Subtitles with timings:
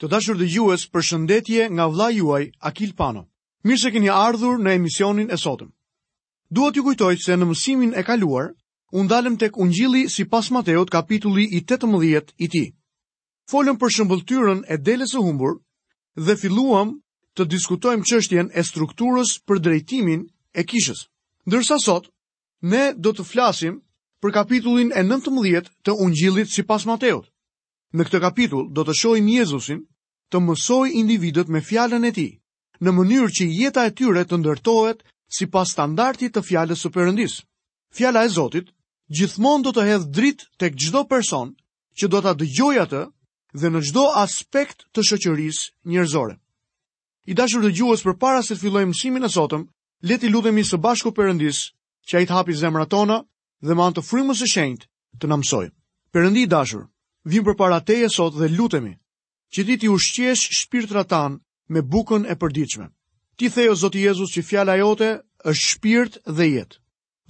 [0.00, 3.22] të dashur dhe gjues për shëndetje nga vla juaj Akil Pano.
[3.66, 5.70] Mirë se keni ardhur në emisionin e sotëm.
[6.54, 8.48] Duhet ju kujtoj se në mësimin e kaluar,
[8.98, 12.64] unë dalëm tek ungjili si pas Mateot kapitulli i 18 i ti.
[13.50, 15.60] Folëm për shëmbëllëtyrën e delës e humbur
[16.26, 16.98] dhe filluam
[17.38, 21.06] të diskutojmë qështjen e strukturës për drejtimin e kishës.
[21.50, 22.10] Dërsa sot,
[22.72, 23.80] ne do të flasim
[24.22, 27.30] për kapitullin e 19 të ungjilit si pas Mateot.
[27.98, 29.82] Në këtë kapitull do të shohim Jezusin
[30.34, 32.30] të mësoj individët me fjalën e tij,
[32.86, 35.04] në mënyrë që jeta e tyre të ndërtohet
[35.36, 37.44] sipas standardit të fjalës së Perëndisë.
[37.98, 38.72] Fjala e Zotit
[39.18, 41.52] gjithmonë do të hedhë dritë tek çdo person
[42.00, 43.02] që do ta dëgjojë atë
[43.62, 46.34] dhe në çdo aspekt të shoqërisë njerëzore.
[47.30, 49.68] I dashur dëgjues, përpara se të fillojmë mësimin e sotëm,
[50.08, 51.62] le të lutemi së bashku përëndis
[52.10, 53.20] që ai të hapi zemrat tona
[53.62, 54.88] dhe me anë të frymës së shenjtë
[55.22, 55.70] të na mësojë.
[56.12, 56.82] Perëndi i dashur,
[57.24, 58.94] vim për para teje sot dhe lutemi,
[59.54, 61.40] që ti ti ushqesh shpirtra tan
[61.72, 62.86] me bukën e përdiqme.
[63.36, 65.08] Ti thejo, Zotë Jezus, që fjala jote
[65.50, 66.76] është shpirt dhe jetë.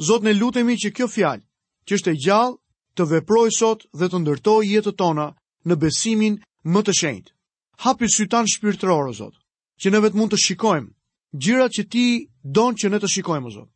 [0.09, 1.45] Zotë, ne lutemi që kjo fjalë,
[1.87, 2.59] që është e gjallë,
[2.97, 5.27] të veproj sot dhe të ndërtoj jetët tona
[5.67, 6.35] në besimin
[6.73, 7.31] më të shenjtë.
[7.85, 9.39] Hapi sytan shpirtëror, Zotë,
[9.81, 10.91] që ne vetë mund të shikojmë,
[11.43, 12.05] gjirat që ti
[12.45, 13.73] donë që ne të shikojmë, Zotë.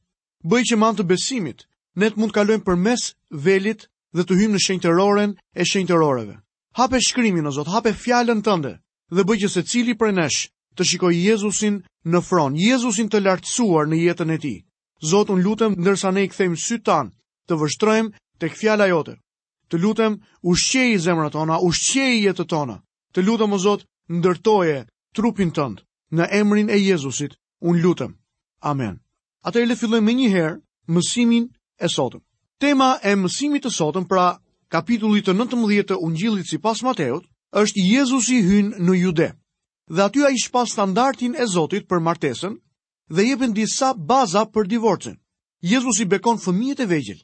[0.51, 1.65] Bëj që mantë të besimit,
[1.99, 3.07] ne të mund të kalojmë për mes
[3.49, 6.37] velit dhe të hymë në shenjtëroren e shenjtëroreve.
[6.79, 8.73] Hape shkrimin o Zot, hape fjalën tënde
[9.11, 10.41] dhe bëj që secili prej nesh
[10.77, 14.59] të shikoj Jezusin në fron, Jezusin të lartësuar në jetën e tij.
[15.03, 17.13] Zot, un lutem ndërsa ne i kthejmë syt tan,
[17.49, 19.17] të vështrojmë tek fjala jote.
[19.69, 22.79] Të lutem, ushqej zemrat tona, ushqej jetën tona.
[23.13, 25.83] Të lutem o Zot, ndërtoje trupin tënd
[26.17, 27.35] në emrin e Jezusit.
[27.61, 28.15] Un lutem.
[28.63, 29.01] Amen.
[29.43, 30.55] Atëherë le fillojmë një herë
[30.95, 31.49] mësimin
[31.83, 32.23] e sotëm.
[32.59, 34.23] Tema e mësimit të sotëm pra
[34.75, 37.23] kapitullit të 19 të ungjillit si pas Mateut,
[37.61, 39.29] është Jezusi hyn në jude.
[39.95, 42.57] Dhe aty a ishë standartin e Zotit për martesën
[43.15, 45.15] dhe jepen disa baza për divorcin.
[45.75, 47.21] Jezusi bekon fëmijet e vegjil.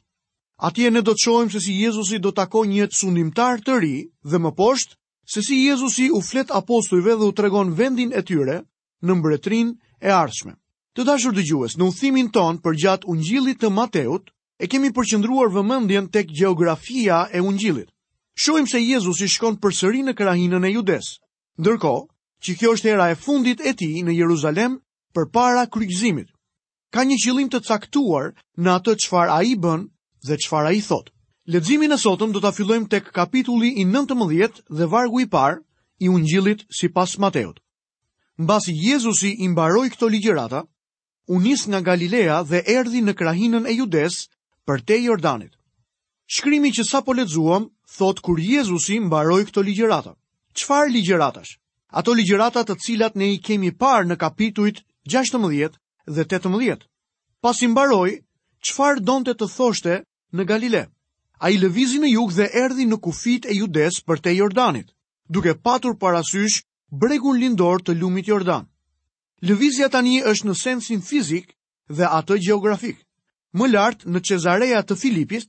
[0.69, 3.95] Atje ne do të shojmë se si Jezusi do tako një të sundimtar të ri
[4.31, 4.95] dhe më poshtë,
[5.33, 8.61] se si Jezusi u flet apostujve dhe u tregon vendin e tyre
[9.03, 10.55] në mbretrin e arshme.
[10.95, 14.31] Të dashur dëgjues, në uthimin ton për gjatë ungjillit të Mateut,
[14.63, 17.89] E kemi përqendruar vëmendjen tek gjeografia e Ungjillit.
[18.43, 21.09] Shohim se Jezusi shkon përsëri në krahinën e Judes.
[21.59, 22.03] Ndërkohë,
[22.45, 24.77] që kjo është era e fundit e tij në Jeruzalem
[25.15, 26.27] përpara kryqëzimit,
[26.95, 28.31] ka një qëllim të caktuar
[28.63, 29.85] në atë çfarë ai bën
[30.27, 31.09] dhe çfarë ai thot.
[31.53, 35.59] Leximin e sotëm do ta fillojmë tek kapitulli i 19 dhe vargu i parë
[35.99, 40.63] i Ungjillit sipas Në basi Jezusi i mbaroi këto ligjërata,
[41.27, 44.27] u nis nga Galilea dhe erdhi në krahinën e Judes
[44.67, 45.53] për te Jordanit.
[46.35, 47.67] Shkrimi që sa po ledzuam,
[47.97, 50.15] thot kur Jezusi mbaroj këto ligjerata.
[50.57, 51.53] Qfar ligjeratash?
[51.99, 54.81] Ato ligjeratat të cilat ne i kemi par në kapituit
[55.13, 55.77] 16
[56.07, 56.81] dhe 18.
[57.41, 58.09] Pas i mbaroj,
[58.65, 60.01] qfar donte të thoshte
[60.33, 60.83] në Galile?
[61.39, 64.89] A i lëvizi në jug dhe erdi në kufit e judes për te Jordanit,
[65.29, 68.65] duke patur parasysh bregun lindor të lumit Jordan.
[69.45, 71.53] Lëvizja tani është në sensin fizik
[71.89, 73.04] dhe atë geografik
[73.59, 75.45] më lartë në Cezarea të Filipis,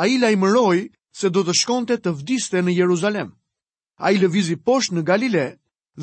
[0.00, 0.78] a i la i mëroj
[1.18, 3.28] se do të shkonte të vdiste në Jeruzalem.
[4.04, 5.44] A i lëvizi poshtë në Galile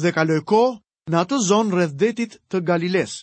[0.02, 0.62] dhe ka lojko
[1.10, 3.16] në atë zonë detit të Galiles.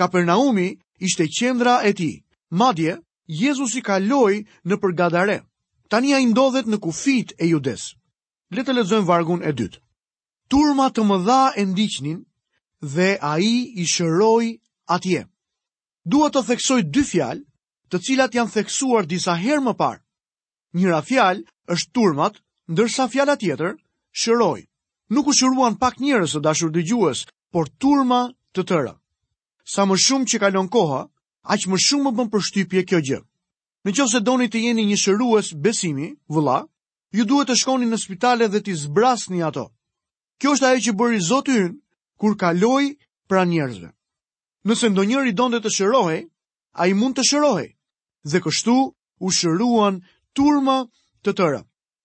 [0.00, 0.68] Kapernaumi
[1.08, 2.10] ishte qendra e ti.
[2.50, 5.38] Madje, Jezus i ka loj në përgadare.
[5.92, 7.94] a i ndodhet në kufit e judes.
[8.56, 9.78] Letë lezojnë vargun e dytë.
[10.48, 12.24] Turma të më dha e ndiqnin
[12.94, 14.58] dhe a i i shëroj
[14.88, 15.24] atje.
[16.04, 17.42] Dua të theksoj dy fjalë,
[17.92, 20.00] të cilat janë theksuar disa herë më parë.
[20.78, 22.40] Njëra fjalë është turmat,
[22.72, 23.76] ndërsa fjala tjetër
[24.18, 24.62] shëroi.
[25.14, 28.22] Nuk u shëruan pak njerëz të dashur dëgjues, por turma
[28.54, 28.94] të tëra.
[29.64, 31.02] Sa më shumë që kalon koha,
[31.52, 33.20] aq më shumë më bën përshtypje kjo gjë.
[33.84, 36.58] Në që se doni të jeni një shërues besimi, vëlla,
[37.14, 39.68] ju duhet të shkoni në spitale dhe të zbrasni ato.
[40.40, 41.76] Kjo është ajo që bëri Zoti ynë
[42.20, 42.94] kur kaloi
[43.28, 43.90] pranë njerëzve
[44.68, 46.20] nëse ndonjëri donte të shërohej,
[46.82, 47.68] ai mund të shërohej.
[48.30, 48.74] Dhe kështu
[49.26, 49.96] u shëruan
[50.36, 50.76] turma
[51.26, 51.60] të tëra.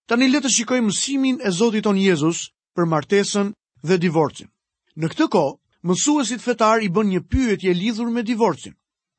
[0.09, 2.39] Tani le të shikojmë mësimin e Zotit ton Jezus
[2.75, 3.51] për martesën
[3.87, 4.49] dhe divorcin.
[4.97, 5.55] Në këtë kohë,
[5.87, 8.73] mësuesit fetar i bën një pyetje lidhur me divorcin.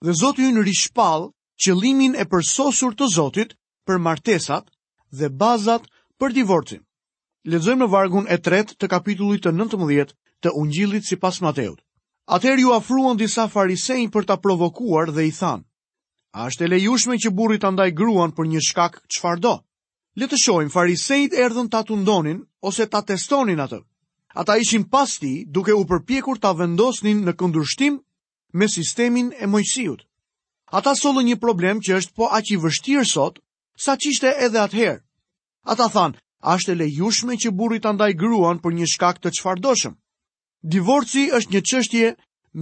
[0.05, 1.31] Dhe Zoti hyn rishpall
[1.81, 3.55] limin e përsosur të Zotit
[3.87, 4.67] për martesat
[5.19, 5.87] dhe bazat
[6.19, 6.82] për divorcin.
[7.50, 10.12] Lexojmë në vargun e 3 të kapitullit të 19
[10.43, 11.82] të Ungjillit sipas Mateut.
[12.28, 15.62] Atëherë ju afruan disa farisej për ta provokuar dhe i than:
[16.36, 19.52] "A është e lejushme që burri të ndaj gruan për një shkak çfarëdo?"
[20.20, 23.80] Le të shohim farisejt erdhën ta tundonin ose ta testonin atë.
[24.42, 27.96] Ata ishin pas ti duke u përpjekur ta vendosnin në këndrështim
[28.60, 30.00] me sistemin e mojësijut.
[30.76, 33.38] Ata solë një problem që është po aq i vështirë sot,
[33.84, 35.00] sa qishte edhe atëherë.
[35.72, 36.12] Ata than,
[36.54, 39.94] ashtë e lejushme që burit ndaj gruan për një shkak të qfardoshëm.
[40.66, 42.08] Divorci është një çështje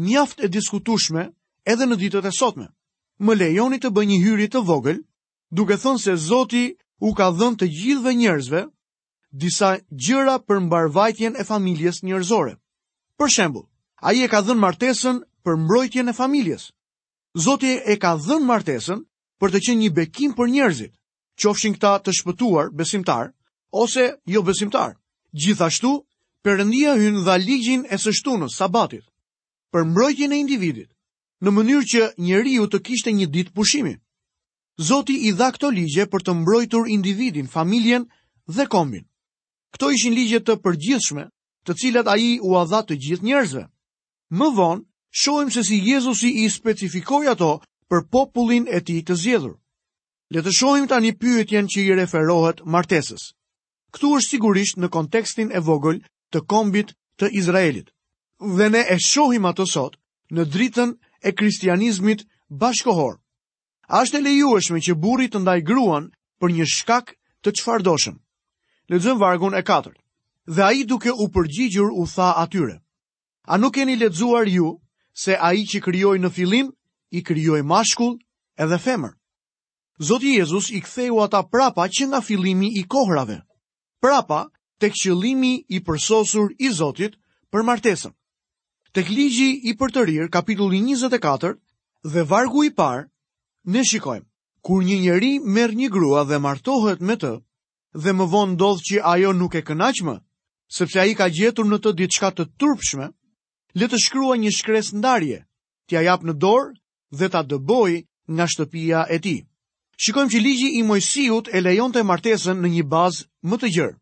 [0.00, 1.24] mjaft e diskutueshme
[1.72, 2.66] edhe në ditët e sotme.
[3.18, 4.98] Më lejoni të bëj një hyrje të vogël,
[5.50, 8.62] duke thënë se Zoti u ka dhënë të gjithëve njerëzve
[9.44, 9.70] disa
[10.04, 12.54] gjëra për mbarvajtjen e familjes njerëzore.
[13.18, 13.66] Për shembull,
[14.04, 16.68] ai e ka dhënë martesën për mbrojtjen e familjes.
[17.46, 19.00] Zoti e ka dhënë martesën
[19.40, 20.92] për të qenë një bekim për njerëzit,
[21.42, 23.32] qofshin këta të shpëtuar, besimtar
[23.82, 24.92] ose jo besimtar.
[25.42, 25.96] Gjithashtu,
[26.44, 29.04] Përëndia hyn dha ligjin e sështunës, Sabatit,
[29.72, 30.90] për mbrojtjen e individit,
[31.46, 33.94] në mënyrë që njeriu të kishte një ditë pushimi.
[34.90, 38.06] Zoti i dha këto ligje për të mbrojtur individin, familjen
[38.56, 39.06] dhe kombin.
[39.74, 41.24] Kto ishin ligje të përgjithshme,
[41.66, 43.64] të cilat ai u dha të gjithë njerëzve.
[44.38, 44.84] Më vonë,
[45.22, 47.50] shohim se si Jezusi i specifikoi ato
[47.90, 49.54] për popullin e tij të zgjedhur.
[50.34, 53.26] Le të shohim tani pyetjen që i referohet martesës.
[53.94, 56.02] Ktu është sigurisht në kontekstin e vogël
[56.34, 57.90] të kombit të Izraelit.
[58.56, 59.96] Dhe ne e shohim ato sot
[60.34, 60.94] në dritën
[61.24, 63.18] e kristianizmit bashkohor.
[63.88, 66.10] Ashtë e lejueshme që burit të ndaj gruan
[66.42, 67.14] për një shkak
[67.46, 68.16] të qfardoshëm.
[68.90, 69.94] Ledzëm vargun e 4.
[70.46, 72.76] Dhe a i duke u përgjigjur u tha atyre.
[73.46, 74.80] A nuk e një ledzuar ju
[75.14, 76.72] se a i që kryoj në filim,
[77.10, 78.18] i kryoj mashkull
[78.58, 79.14] edhe femër.
[80.02, 83.40] Zotë Jezus i kthejua ta prapa që nga filimi i kohrave.
[84.02, 87.14] Prapa, tek qëllimi i përsosur i Zotit
[87.50, 88.12] për martesën.
[88.92, 91.56] Tek ligji i rirë, kapitulli 24
[92.04, 93.08] dhe vargu i parë,
[93.64, 94.24] ne shikojmë,
[94.62, 97.42] kur një njeri merë një grua dhe martohet me të,
[97.94, 100.14] dhe më vonë ndodhë që ajo nuk e kënaqme,
[100.76, 103.08] sepse a i ka gjetur në të ditë shka të turpshme,
[103.74, 105.44] le të shkrua një shkres ndarje,
[105.88, 106.76] tja japë në dorë
[107.18, 107.92] dhe ta dëboj
[108.34, 109.36] nga shtëpia e ti.
[110.02, 113.96] Shikojmë që ligji i mojësijut e lejon të martesën në një bazë më të gjërë.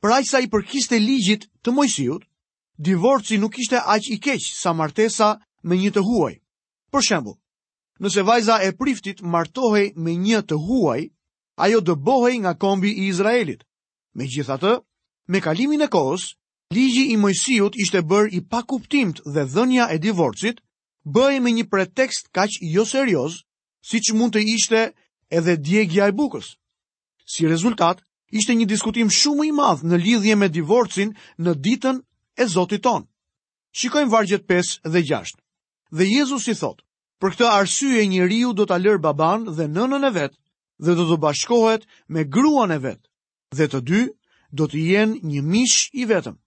[0.00, 2.22] Pra i sa i përkiste ligjit të mojësijut,
[2.80, 6.34] divorci nuk ishte aq i keq sa martesa me një të huaj.
[6.92, 7.34] Për shembu,
[8.00, 11.04] nëse vajza e priftit martohej me një të huaj,
[11.64, 13.64] ajo dëbohej nga kombi i Izraelit.
[14.16, 14.72] Me gjitha të,
[15.28, 16.24] me kalimin e kohës,
[16.72, 20.64] ligji i mojësijut ishte bër i pakuptimt dhe dhënja e divorcit,
[21.12, 23.36] bëj me një pretekst kaq jo serios,
[23.84, 24.82] si që mund të ishte
[25.28, 26.54] edhe djegja e bukës.
[27.32, 28.00] Si rezultat,
[28.30, 31.14] ishte një diskutim shumë i madh në lidhje me divorcin
[31.46, 31.96] në ditën
[32.42, 33.06] e Zotit ton.
[33.80, 35.34] Shikojmë vargjet 5 dhe 6.
[35.90, 36.82] Dhe Jezusi i thotë:
[37.20, 40.32] "Për këtë arsye njeriu do ta lër baban dhe nënën e vet
[40.84, 43.00] dhe do të bashkohet me gruan e vet,
[43.56, 44.02] dhe të dy
[44.58, 46.38] do të jenë një mish i vetëm.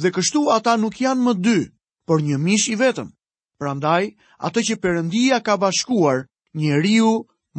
[0.00, 1.60] Dhe kështu ata nuk janë më dy,
[2.06, 3.08] por një mish i vetëm.
[3.58, 4.12] Prandaj,
[4.46, 6.26] atë që Perëndia ka bashkuar,
[6.62, 7.10] njeriu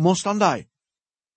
[0.03, 0.65] mos ta ndajë."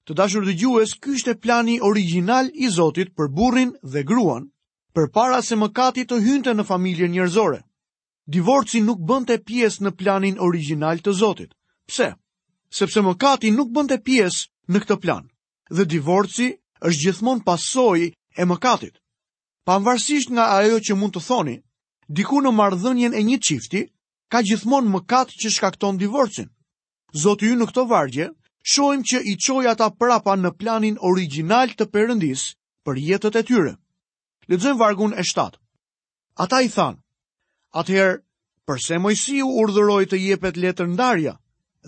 [0.09, 4.47] Të dashur dhe gjues, kështë e plani original i Zotit për burrin dhe gruan,
[4.97, 7.59] për para se më kati të hynte në familje njërzore.
[8.37, 11.51] Divorci nuk bënte pjesë në planin original të Zotit.
[11.89, 12.09] Pse?
[12.79, 15.29] Sepse më kati nuk bënte pjesë në këtë plan.
[15.77, 16.47] Dhe divorci
[16.89, 18.09] është gjithmon pasoj
[18.41, 18.97] e më katit.
[19.69, 21.57] Panvarsisht nga ajo që mund të thoni,
[22.09, 23.83] diku në mardhënjen e një qifti,
[24.33, 25.01] ka gjithmon më
[25.43, 26.49] që shkakton divorcin.
[27.25, 28.33] Zotit ju në këto vargje,
[28.67, 32.47] shojmë që i qoj ata prapa në planin original të përëndis
[32.87, 33.75] për jetët e tyre.
[34.49, 35.59] Lëdzëm vargun e shtatë.
[36.45, 36.99] Ata i thanë,
[37.83, 38.19] atëherë,
[38.69, 41.35] përse mojësiu urdhëroj të jepet letër ndarja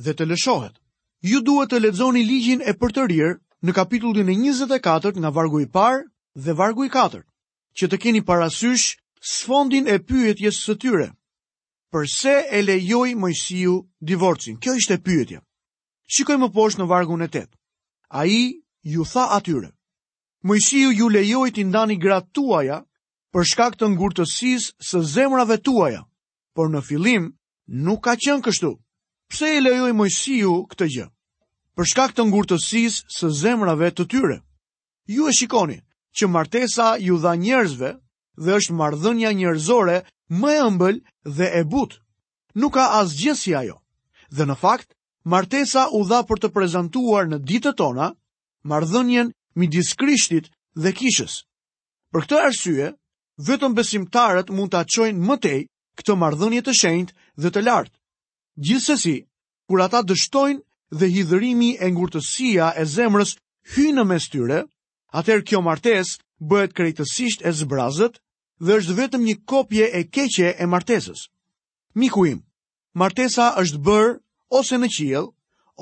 [0.04, 0.76] dhe të lëshohet?
[1.30, 3.34] Ju duhet të ledzoni ligjin e për të rirë
[3.66, 6.04] në kapitullin e 24 nga vargu i parë
[6.44, 7.20] dhe vargu i 4,
[7.78, 8.86] që të keni parasysh
[9.32, 11.08] sfondin e pyetjes së tyre.
[11.92, 14.56] Përse e lejoj mojësiu divorcin?
[14.62, 15.42] Kjo ishte pyetja.
[16.10, 17.40] Shikoj më poshtë në vargun e 8.
[18.20, 18.40] A i
[18.92, 19.68] ju tha atyre.
[20.48, 22.78] Mojësiu ju lejoj të ndani gratë tuaja
[23.32, 26.00] për shkak të ngurëtësis së zemrave tuaja,
[26.54, 27.28] por në filim
[27.86, 28.72] nuk ka qenë kështu.
[29.30, 31.06] Pse i lejoj Mojësiu këtë gjë?
[31.76, 34.40] Për shkak të ngurëtësis së zemrave të tyre.
[35.14, 35.78] Ju e shikoni
[36.16, 37.90] që martesa ju dha njerëzve
[38.44, 39.98] dhe është mardhënja njerëzore
[40.40, 40.96] më e ëmbël
[41.36, 41.96] dhe e butë.
[42.60, 43.78] Nuk ka asgjësi ajo.
[44.36, 44.88] Dhe në fakt,
[45.28, 48.06] Martesa u dha për të prezantuar në ditët tona
[48.72, 50.48] mardhënjen midis Krishtit
[50.80, 51.34] dhe Kishës.
[52.12, 52.86] Për këtë arsye,
[53.50, 55.58] vetëm besimtarët mund ta çojnë më tej
[56.00, 57.96] këtë mardhënje të shenjtë dhe të lartë.
[58.68, 59.16] Gjithsesi,
[59.68, 60.64] kur ata dështojnë
[61.00, 63.34] dhe hidhërimi e ngurtësia e zemrës
[63.74, 64.62] hyn në mes tyre,
[65.20, 66.16] atëherë kjo martesë
[66.50, 68.16] bëhet krejtësisht e zbrazët
[68.66, 71.28] dhe është vetëm një kopje e keqe e martesës.
[72.00, 72.40] Miku im,
[73.02, 74.12] martesa është bërë
[74.58, 75.26] ose në qiell,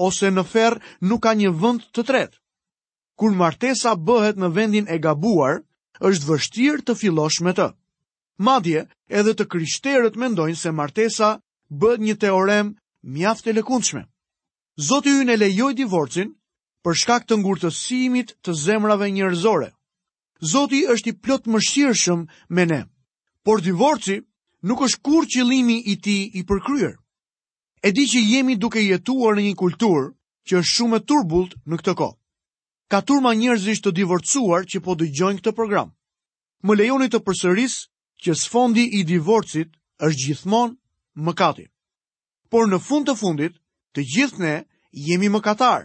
[0.07, 0.77] ose në ferr
[1.11, 2.37] nuk ka një vend të tretë.
[3.19, 5.63] Kur martesa bëhet në vendin e gabuar,
[6.09, 7.69] është vështirë të fillosh me të.
[8.49, 8.85] Madje
[9.21, 11.33] edhe të krishterët mendojnë se martesa
[11.81, 12.69] bëhet një teorem
[13.17, 14.05] mjaft e lëkundshme.
[14.89, 16.31] Zoti ynë lejoi divorcin
[16.87, 19.73] për shkak të ngurtësimit të zemrave njerëzore.
[20.53, 22.21] Zoti është i plot mëshirshëm
[22.55, 22.85] me ne,
[23.43, 24.21] por divorci
[24.63, 26.95] nuk është kur qëllimi i tij i përkryer
[27.87, 30.07] e di që jemi duke jetuar në një kulturë
[30.49, 32.17] që është shumë e turbullt në këtë kohë.
[32.91, 35.91] Ka turma njerëzish të divorcuar që po dëgjojnë këtë program.
[36.65, 37.75] Më lejoni të përsëris
[38.25, 39.71] që sfondi i divorcit
[40.07, 40.77] është gjithmonë
[41.27, 41.67] mëkati.
[42.51, 43.55] Por në fund të fundit,
[43.95, 44.57] të gjithë ne
[45.09, 45.83] jemi mëkatar.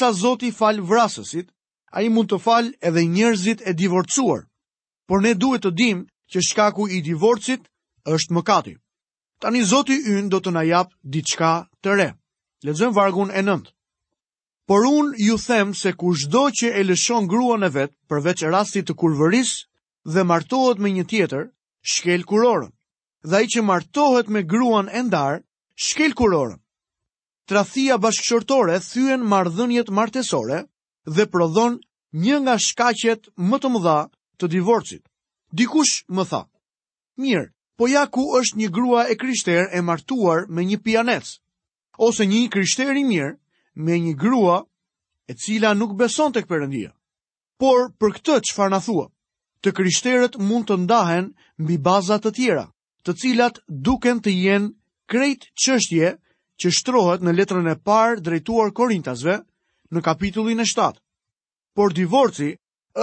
[0.00, 1.48] sa Zoti fal vrasësit,
[1.92, 4.46] ai mund të fal edhe njerëzit e divorcuar.
[5.08, 5.98] Por ne duhet të dim
[6.30, 7.60] që shkaku i divorcit
[8.04, 8.74] është mëkati.
[9.40, 11.50] Tani Zoti ynë do të na jap diçka
[11.84, 12.06] të re.
[12.68, 13.68] Lexojmë vargun e 9.
[14.70, 18.96] Por un ju them se kushdo që e lëshon gruan e vet përveç rastit të
[19.02, 19.52] kurvëris
[20.12, 21.44] dhe martohet me një tjetër,
[21.92, 22.72] shkel kurorën.
[23.28, 25.34] Dhe ai që martohet me gruan e ndar,
[25.86, 26.58] shkel kurorën.
[27.48, 30.58] Tradhia bashkëshortore thyen marrëdhëniet martësore
[31.16, 31.78] dhe prodhon
[32.24, 33.98] një nga shkaqet më të mëdha
[34.38, 35.02] të divorcit.
[35.58, 36.42] Dikush më tha:
[37.22, 37.46] "Mirë,
[37.78, 41.28] po ja ku është një grua e krishter e martuar me një pianec,
[41.98, 43.32] ose një krishter i mirë
[43.78, 44.56] me një grua
[45.30, 46.90] e cila nuk beson të këpërëndia.
[47.58, 49.04] Por për këtë që farë në thua,
[49.62, 51.30] të krishterët mund të ndahen
[51.62, 52.66] mbi bazat të tjera,
[53.06, 54.72] të cilat duken të jenë
[55.10, 56.16] krejt qështje
[56.58, 59.38] që shtrohet në letrën e parë drejtuar Korintasve
[59.94, 60.98] në kapitullin e 7.
[61.78, 62.56] Por divorci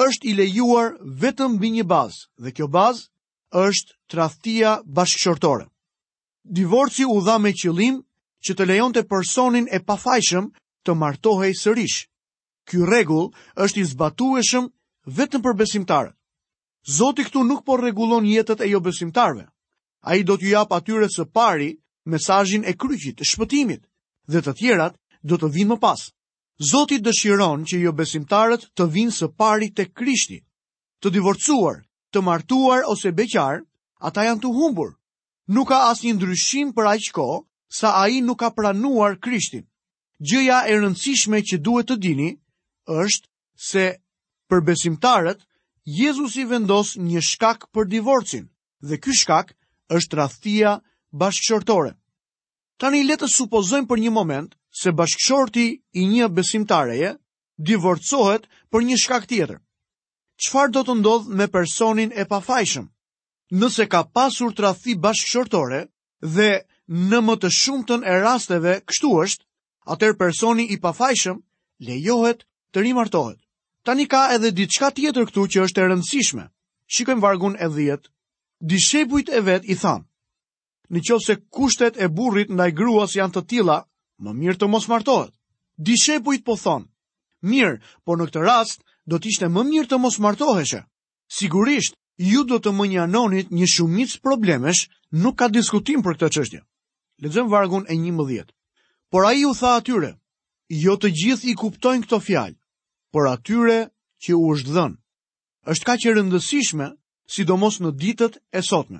[0.03, 3.07] është i lejuar vetëm bi një bazë, dhe kjo bazë
[3.53, 5.65] është tradhtia bashkëshortore.
[6.59, 7.99] Divorci u dha me qëllim
[8.45, 10.47] që të lejonte personin e pafajshëm
[10.85, 11.99] të martohej sërish.
[12.67, 13.29] Ky rregull
[13.65, 14.67] është i zbatueshëm
[15.17, 16.15] vetëm për besimtarët.
[16.95, 19.45] Zoti këtu nuk po rregullon jetët e jo besimtarve.
[20.09, 21.69] Ai do t'ju jap atyre së pari
[22.11, 23.81] mesazhin e kryqit, të shpëtimit,
[24.29, 24.93] dhe të tjerat
[25.25, 26.01] do të vinë më pas.
[26.71, 30.37] Zoti dëshiron që jo besimtarët të vinë së pari tek Krishti.
[31.01, 31.81] Të divorcuar
[32.15, 33.57] të martuar ose beqar,
[34.07, 34.93] ata janë të humbur.
[35.55, 37.39] Nuk ka asnjë ndryshim për aq kohë
[37.79, 39.65] sa ai nuk ka pranuar Krishtin.
[40.27, 42.29] Gjëja e rëndësishme që duhet të dini
[43.03, 43.27] është
[43.69, 43.85] se
[44.49, 45.43] për besimtarët
[45.99, 48.47] Jezusi vendos një shkak për divorcin
[48.87, 49.51] dhe ky shkak
[49.97, 50.71] është rathia
[51.19, 51.91] bashkëshortore.
[52.79, 55.67] Tani le të supozojmë për një moment se bashkëshorti
[55.99, 57.11] i një besimtareje
[57.69, 59.59] divorcohet për një shkak tjetër
[60.39, 62.85] qëfar do të ndodh me personin e pafajshëm?
[63.55, 65.85] Nëse ka pasur të rathi bashkëshortore
[66.21, 66.49] dhe
[67.09, 69.43] në më të shumëtën e rasteve kështu është,
[69.93, 71.37] atër personi i pafajshëm
[71.87, 73.39] lejohet të rimartohet.
[73.85, 76.45] Tani ka edhe diçka tjetër këtu që është e rëndësishme.
[76.93, 78.09] Shikojmë vargun e dhjetë,
[78.65, 80.05] Dishepujt e vet i thanë,
[80.89, 83.77] Në qovë se kushtet e burrit ndaj gruas janë të tila,
[84.21, 85.33] më mirë të mos martohet.
[85.81, 86.85] Dishepujt po thonë,
[87.49, 90.81] mirë, por në këtë rast, do të ishte më mirë të mos martoheshe.
[91.37, 96.31] Sigurisht, ju do të më një anonit një shumic problemesh, nuk ka diskutim për këtë
[96.35, 96.61] qështje.
[97.23, 98.49] Lezëm vargun e një mëdhjet.
[99.11, 100.17] Por a i u tha atyre,
[100.69, 102.57] jo të gjithë i kuptojnë këto fjalë,
[103.13, 103.77] por atyre
[104.23, 104.99] që u është dhënë.
[105.71, 106.87] Êshtë ka që rëndësishme,
[107.35, 108.99] sidomos në ditët e sotme.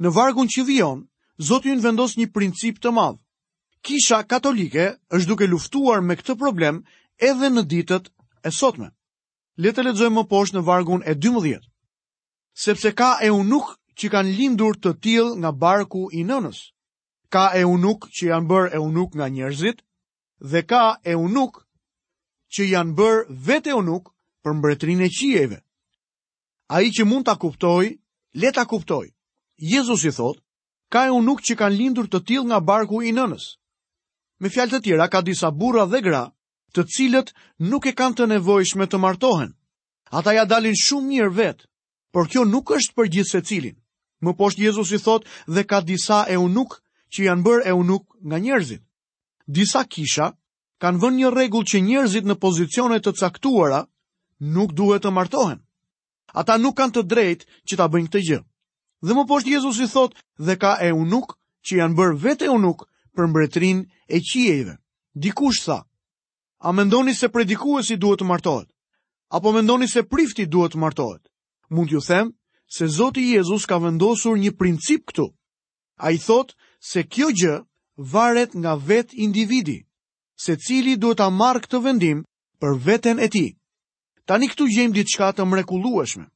[0.00, 1.04] Në vargun që dhion,
[1.40, 3.20] Zotin vendos një princip të madhë.
[3.86, 6.80] Kisha katolike është duke luftuar me këtë problem
[7.22, 8.08] edhe në ditët
[8.42, 8.88] e sotme
[9.58, 11.56] le të ledzojmë më poshtë në vargun e 12.
[12.64, 16.60] Sepse ka e unuk që kanë lindur të tjil nga barku i nënës.
[17.28, 19.82] Ka e unuk që janë bërë e unuk nga njerëzit,
[20.50, 21.64] dhe ka e unuk
[22.54, 25.58] që janë bërë vetë eunuk unuk për mbretrin e qijeve.
[26.74, 27.84] A i që mund të kuptoj,
[28.40, 29.04] le të kuptoj.
[29.72, 30.38] Jezus i thot,
[30.92, 33.48] ka e unuk që kanë lindur të tjil nga barku i nënës.
[34.40, 36.22] Me fjalë të tjera, ka disa bura dhe gra,
[36.76, 37.30] të cilët
[37.72, 39.52] nuk e kanë të nevojshme të martohen.
[40.12, 41.64] Ata ja dalin shumë mirë vetë,
[42.12, 43.76] por kjo nuk është për gjithë se cilin.
[44.24, 46.78] Më poshtë Jezus i thotë dhe ka disa e unuk
[47.12, 48.82] që janë bërë e unuk nga njerëzit.
[49.46, 50.32] Disa kisha
[50.82, 53.84] kanë vën një regull që njerëzit në pozicionet të caktuara
[54.54, 55.60] nuk duhet të martohen.
[56.34, 58.40] Ata nuk kanë të drejt që ta bëjnë këtë gjë.
[59.06, 62.52] Dhe më poshtë Jezus i thotë dhe ka e unuk që janë bërë vetë e
[62.58, 64.74] unuk për mbretrin e qiejve.
[65.14, 65.84] Dikush thaë.
[66.60, 68.66] A mendoni se predikuesi duhet të martohet?
[69.38, 71.20] Apo mendoni se prifti duhet të martohet?
[71.70, 72.32] Mund ju them
[72.76, 75.26] se Zoti Jezus ka vendosur një princip këtu.
[76.06, 76.56] A i thot
[76.92, 77.54] se kjo gjë
[78.14, 79.78] varet nga vet individi,
[80.36, 82.24] se cili duhet a marrë këtë vendim
[82.58, 83.46] për veten e ti.
[84.26, 86.26] Tani këtu gjejmë diçka të mrekullueshme.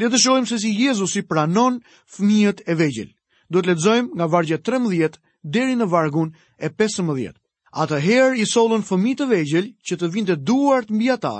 [0.00, 1.76] Le të shohim se si Jezusi pranon
[2.16, 3.10] fëmijët e vegjël.
[3.52, 5.20] Do të lexojmë nga vargu 13
[5.56, 6.32] deri në vargun
[6.66, 7.36] e 15.
[7.76, 11.32] Ata herë i solën fëmi të vegjel që të vinte duart mbi ata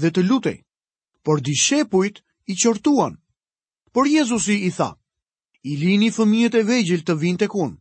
[0.00, 0.56] dhe të lutej,
[1.24, 3.14] por di shepujt i qortuan.
[3.92, 4.96] Por Jezusi i tha,
[5.62, 7.76] i lini fëmijët e vegjel të vinte të kun,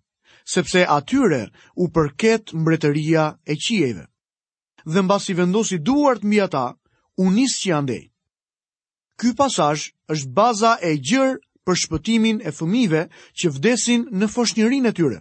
[0.53, 4.05] sepse atyre u përket mbretëria e qieve.
[4.85, 6.75] Dhe mbas i vendosi duart mbi ata,
[7.25, 8.03] unis që andej.
[9.17, 13.07] Ky pasaj është baza e gjërë për shpëtimin e fëmive
[13.39, 15.19] që vdesin në foshnjërin e tyre.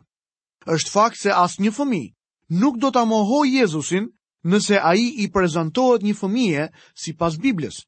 [0.75, 2.14] është fakt se asë një fëmijë
[2.53, 4.09] nuk do të mohoj Jezusin
[4.45, 6.67] nëse a i i prezentohet një fëmije
[7.01, 7.79] si pas Biblis.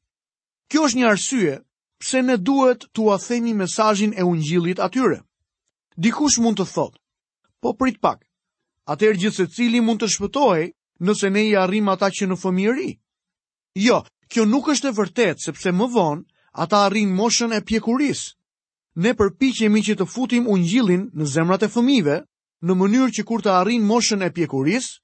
[0.71, 1.57] Kjo është një arsye
[2.01, 5.21] pse ne duhet të athemi mesajin e ungjilit atyre.
[5.97, 6.97] Dikush mund të thot,
[7.61, 8.25] po prit pak,
[8.85, 10.67] atër gjithse cili mund të shpëtoj
[11.05, 12.89] nëse ne i arrim ata që në fëmijëri.
[13.77, 16.23] Jo, kjo nuk është e vërtet sepse më vonë
[16.63, 18.33] ata arrin moshën e pjekurisë.
[19.05, 22.19] Ne përpiqemi që të futim ungjillin në zemrat e fëmijëve,
[22.65, 24.95] në mënyrë që kur të arrin moshën e pjekurisë,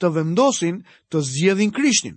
[0.00, 0.76] të vendosin
[1.10, 2.16] të zgjedhin Krishtin.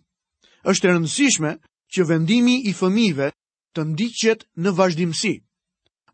[0.69, 1.51] Është e rëndësishme
[1.93, 3.31] që vendimi i fëmijëve
[3.75, 5.33] të ndiqet në vazhdimsi.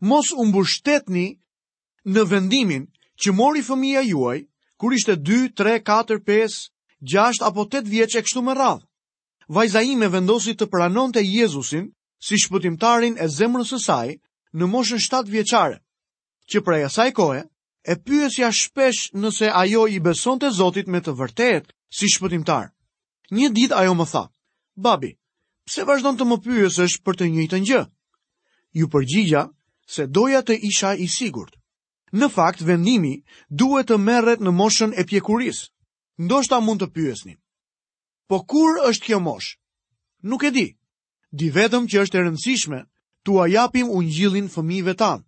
[0.07, 1.27] Mos u mbështetni
[2.15, 2.85] në vendimin
[3.21, 4.39] që mori fëmia juaj
[4.79, 6.57] kur ishte 2, 3, 4, 5,
[7.13, 8.85] 6 apo 8 vjeç e kështu më radhë.
[9.49, 11.89] Vajza ime vendosi të pranonte Jezusin
[12.21, 14.09] si shpëtimtarin e zemrës së saj
[14.53, 15.79] në moshën 7 vjeçare,
[16.49, 17.43] që prej asaj kohe
[17.91, 22.67] e pyesja shpesh nëse ajo i beson të Zotit me të vërtet si shpëtimtar.
[23.33, 24.23] Një dit ajo më tha,
[24.85, 25.11] babi,
[25.65, 27.81] pse vazhdo në të më pyes është për të njëjtë një?
[28.79, 29.41] Ju përgjigja
[29.95, 31.57] se doja të isha i sigurt.
[32.13, 33.15] Në fakt, vendimi
[33.61, 35.59] duhet të merret në moshën e pjekuris.
[36.21, 37.33] Ndo shta mund të pyesni.
[38.29, 39.57] Po kur është kjo mosh?
[40.29, 40.67] Nuk e di.
[41.33, 42.79] Di vetëm që është e rëndësishme,
[43.25, 45.23] tu a japim unë fëmijëve fëmive tanë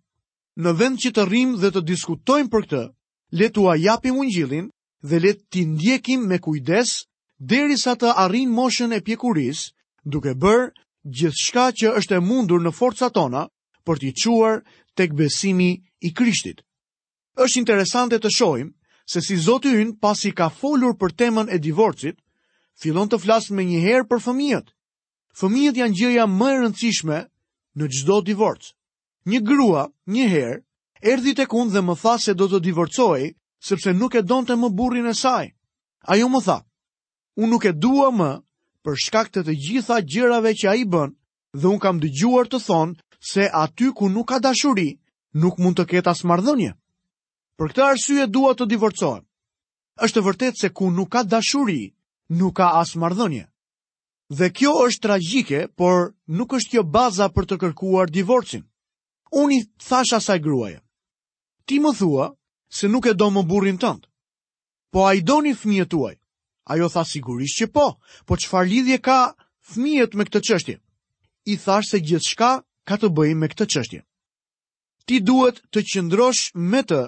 [0.60, 2.82] në vend që të rrim dhe të diskutojmë për këtë,
[3.40, 4.66] le t'u japim ungjillin
[5.00, 6.92] dhe le t'i ndjekim me kujdes
[7.40, 9.72] derisa të arrin moshën e pjekurisë,
[10.04, 10.66] duke bërë
[11.16, 13.46] gjithçka që është e mundur në forcat tona
[13.86, 14.60] për t'i çuar
[14.94, 15.72] tek besimi
[16.04, 16.60] i Krishtit.
[17.40, 18.74] Është interesante të shohim
[19.08, 22.20] se si Zoti Yn pasi ka folur për temën e divorcit,
[22.76, 24.68] fillon të flasë më njëherë për fëmijët.
[25.38, 27.18] Fëmijët janë gjëja më e rëndësishme
[27.78, 28.76] në çdo divorc.
[29.30, 30.54] Një grua, një herë,
[31.14, 33.28] erdi të kun dhe më tha se do të divorcoj,
[33.62, 35.44] sepse nuk e donë të më burin e saj.
[36.10, 36.56] Ajo më tha,
[37.38, 38.30] unë nuk e dua më
[38.82, 41.14] për shkak të të gjitha gjërave që a i bën,
[41.54, 42.98] dhe unë kam dëgjuar të thonë
[43.30, 44.88] se aty ku nuk ka dashuri,
[45.38, 46.72] nuk mund të ketë asë mardhënje.
[47.58, 48.66] Për këtë arsye dua të
[50.02, 51.92] Êshtë është vërtet se ku nuk ka dashuri,
[52.28, 53.44] nuk ka asë mardhënje.
[54.38, 58.64] Dhe kjo është tragjike, por nuk është kjo baza për të kërkuar divorcin
[59.40, 60.80] unë i thash asaj gruaja.
[61.66, 62.26] ti më thua
[62.76, 64.06] se nuk e do më burin tëndë,
[64.92, 66.16] po a i do një fëmijë tuaj?
[66.72, 67.86] Ajo tha sigurisht që po,
[68.26, 69.34] po far lidhje ka
[69.72, 70.76] fëmijët me këtë qështje?
[71.44, 72.52] I thash se gjithë shka
[72.88, 74.00] ka të bëjmë me këtë qështje.
[75.06, 77.00] Ti duhet të qëndrosh me të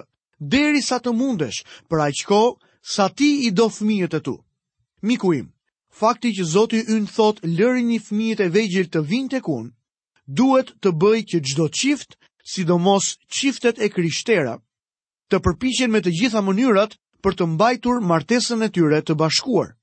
[0.53, 1.59] deri sa të mundesh,
[1.89, 2.41] për a qko
[2.95, 4.35] sa ti i do fëmijët e tu.
[5.07, 5.47] Miku im,
[5.99, 9.69] fakti që Zoti unë thot lërin një fëmijët e vejgjil të vinë të kunë,
[10.25, 14.57] duhet të bëj që gjdo qift, sidomos qiftet e kryshtera,
[15.29, 19.73] të përpishen me të gjitha mënyrat për të mbajtur martesën e tyre të bashkuar.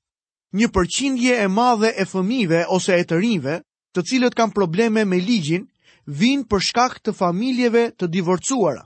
[0.53, 3.55] Një përqindje e madhe e fëmive ose e të rinve,
[3.95, 5.65] të cilët kam probleme me ligjin,
[6.05, 8.83] vinë për shkak të familjeve të divorcuara.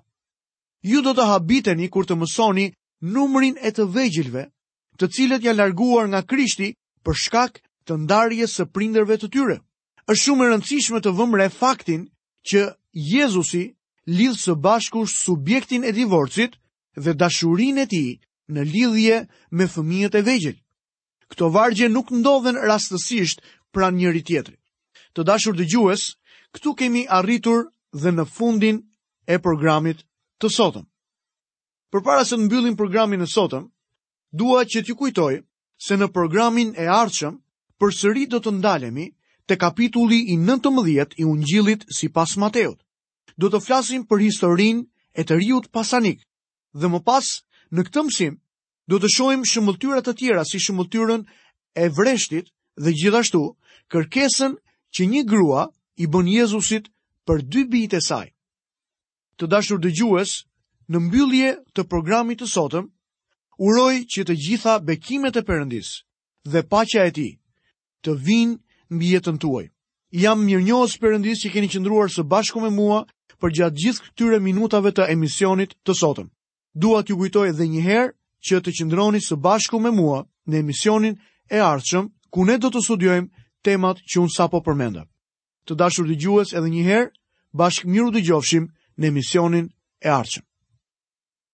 [0.83, 2.69] Ju do të habiteni kur të mësoni
[3.01, 4.47] numrin e të vejgjilve,
[4.97, 9.57] të cilët ja larguar nga krishti për shkak të ndarje së prinderve të tyre
[10.11, 12.03] është shumë e rëndësishme të vëmë re faktin
[12.49, 12.61] që
[13.07, 13.63] Jezusi
[14.17, 16.53] lidhë së bashku subjektin e divorcit
[17.03, 18.03] dhe dashurin e ti
[18.55, 19.17] në lidhje
[19.57, 20.57] me fëmijët e vejgjel.
[21.29, 23.43] Këto vargje nuk ndodhen rastësisht
[23.75, 24.55] pra njëri tjetëri.
[25.13, 26.01] Të dashur dë gjues,
[26.55, 27.67] këtu kemi arritur
[28.01, 28.77] dhe në fundin
[29.27, 30.05] e programit
[30.39, 30.85] të sotëm.
[31.91, 33.67] Për para se të mbyllim programin e sotëm,
[34.31, 35.35] dua që t'ju kujtoj
[35.83, 37.35] se në programin e arqëm,
[37.79, 39.07] për sëri do të ndalemi
[39.47, 42.83] te kapitulli i 19 i ungjillit si pas Mateut.
[43.39, 44.81] Do të flasim për historin
[45.15, 46.21] e të riut pasanik,
[46.75, 47.23] dhe më pas
[47.71, 48.35] në këtë mësim,
[48.91, 51.23] do të shojmë shëmëllëtyrat të tjera si shëmëllëtyrën
[51.81, 53.41] e vreshtit dhe gjithashtu
[53.93, 54.57] kërkesën
[54.95, 55.67] që një grua
[56.01, 56.91] i bën Jezusit
[57.27, 58.27] për dy bitë e saj.
[59.39, 60.41] Të dashur dëgjues,
[60.91, 62.89] në mbyllje të programit të sotëm,
[63.67, 65.93] uroj që të gjitha bekimet e përëndis
[66.51, 67.31] dhe paqja e Tij
[68.03, 68.53] të vinë
[68.89, 69.69] mbi jetën tuaj.
[70.11, 73.01] Jam mirënjohës përëndis që keni qëndruar së bashku me mua
[73.41, 76.29] për gjatë gjithë këtyre minutave të emisionit të sotëm.
[76.73, 78.13] Dua t'ju kujtoj edhe njëherë
[78.47, 81.19] që të qëndroni së bashku me mua në emisionin
[81.51, 83.29] e ardhshëm ku ne do të studiojmë
[83.63, 85.03] temat që unë sapo përmenda.
[85.67, 87.11] Të dashur dëgjues edhe njëherë,
[87.59, 89.67] bashkë miru dëgjofshim në emisionin
[89.99, 90.46] e ardhshëm.